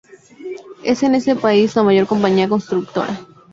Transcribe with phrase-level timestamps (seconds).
[0.83, 3.19] Es en ese país la mayor compañía constructora.